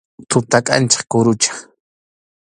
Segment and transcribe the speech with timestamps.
[0.29, 1.51] Tuta kʼanchaq kurucha.